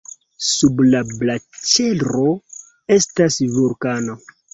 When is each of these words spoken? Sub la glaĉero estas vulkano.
Sub 0.43 0.79
la 0.93 1.01
glaĉero 1.09 2.31
estas 2.97 3.39
vulkano. 3.59 4.17